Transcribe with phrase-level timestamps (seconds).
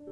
[0.00, 0.10] Bom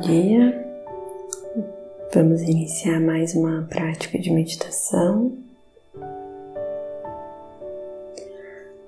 [0.00, 0.64] dia,
[2.14, 5.36] vamos iniciar mais uma prática de meditação.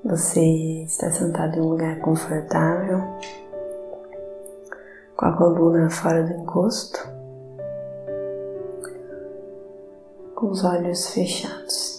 [0.04, 0.40] Você
[0.84, 3.00] está sentado em um lugar confortável,
[5.16, 7.00] com a coluna fora do encosto,
[10.36, 11.89] com os olhos fechados.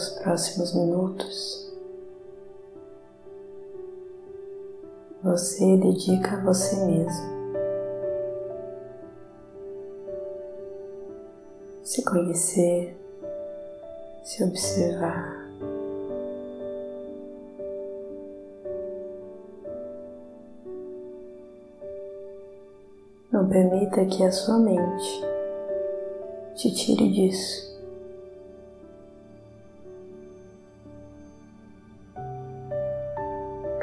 [0.00, 1.70] Nos próximos minutos,
[5.22, 7.40] você dedica a você mesmo.
[11.82, 12.96] Se conhecer,
[14.24, 15.38] se observar.
[23.30, 25.24] Não permita que a sua mente
[26.54, 27.69] te tire disso.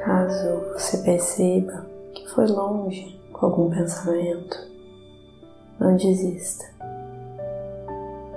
[0.08, 4.58] Caso você perceba que foi longe com algum pensamento,
[5.78, 6.64] não desista.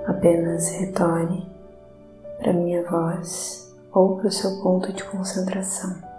[0.05, 1.49] Apenas retorne
[2.39, 6.10] para minha voz ou para o seu ponto de concentração.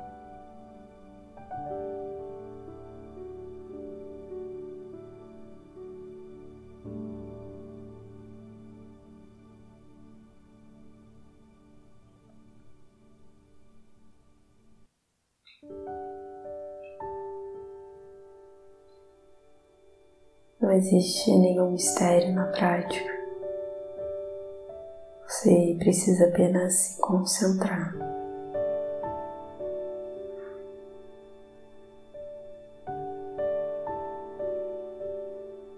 [20.77, 23.11] Existe nenhum mistério na prática.
[25.27, 27.95] Você precisa apenas se concentrar.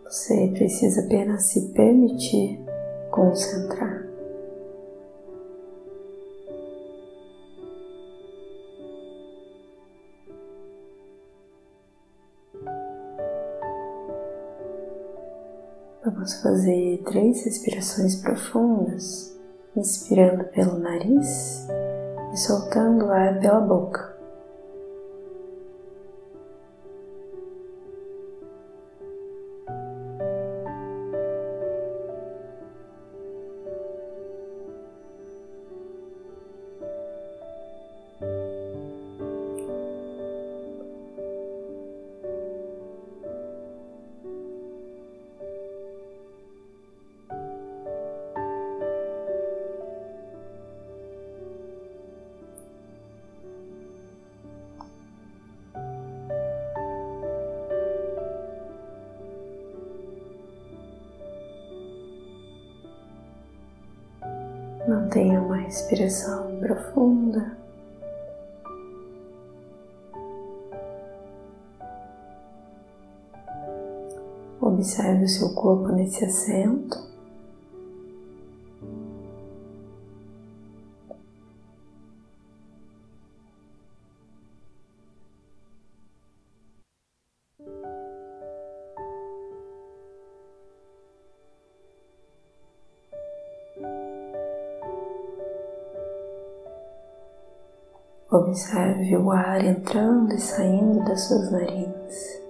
[0.04, 2.60] Você precisa apenas se permitir
[3.10, 4.13] concentrar.
[16.04, 19.34] Vamos fazer três respirações profundas,
[19.74, 21.66] inspirando pelo nariz
[22.30, 24.13] e soltando o ar pela boca.
[64.94, 67.56] Mantenha uma respiração profunda.
[74.60, 77.13] Observe o seu corpo nesse assento.
[98.34, 102.43] Observe o ar entrando e saindo das suas narinas.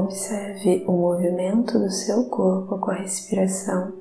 [0.00, 3.92] Observe o movimento do seu corpo com a respiração.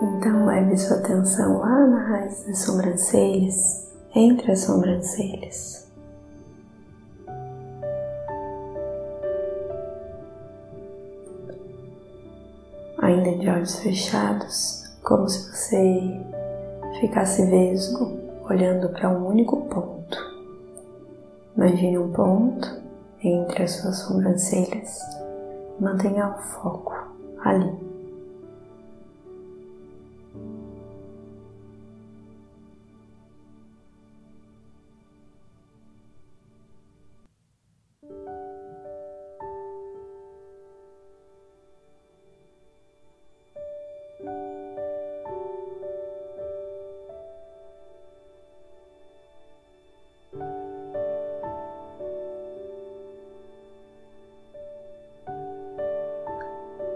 [0.00, 5.90] Então leve sua atenção lá na raiz das sobrancelhas entre as sobrancelhas.
[12.98, 16.20] Ainda de olhos fechados, como se você
[17.00, 18.18] ficasse vesgo
[18.48, 20.18] olhando para um único ponto.
[21.56, 22.82] Imagine um ponto
[23.22, 25.00] entre as suas sobrancelhas.
[25.80, 26.94] Mantenha o foco
[27.44, 27.91] ali.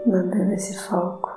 [0.07, 1.29] Mantendo esse foco,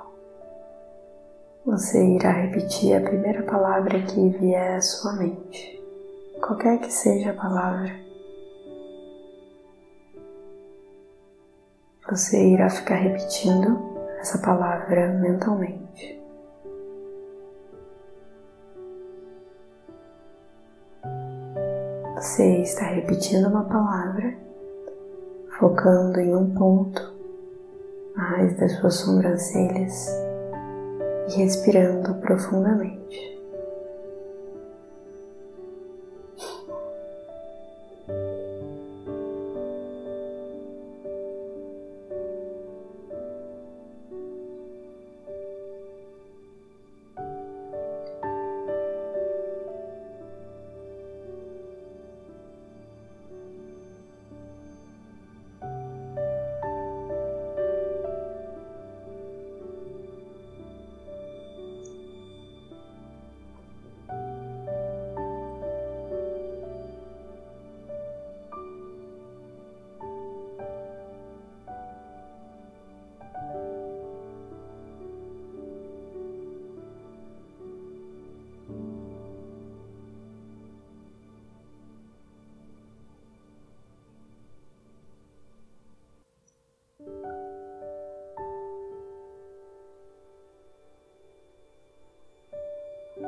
[1.65, 5.79] você irá repetir a primeira palavra que vier à sua mente,
[6.39, 7.91] qualquer que seja a palavra.
[12.09, 13.79] Você irá ficar repetindo
[14.19, 16.19] essa palavra mentalmente.
[22.15, 24.35] Você está repetindo uma palavra,
[25.57, 27.20] focando em um ponto
[28.15, 30.09] mais das suas sobrancelhas
[31.29, 33.40] e respirando profundamente.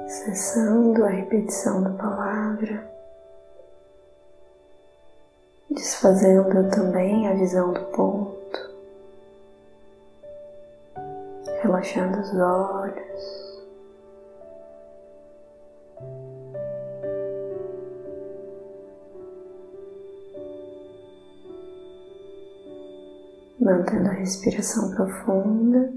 [0.07, 2.91] Cessando a repetição da palavra,
[5.69, 8.73] desfazendo também a visão do ponto,
[11.61, 13.43] relaxando os olhos.
[23.59, 25.93] Mantendo a respiração profunda.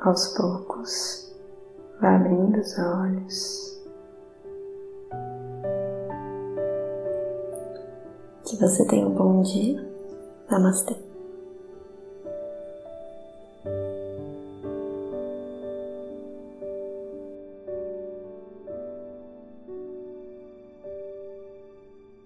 [0.00, 1.30] Aos poucos,
[2.00, 3.80] vá abrindo os olhos.
[8.44, 9.88] Que você tenha um bom dia.
[10.50, 11.09] Namastê.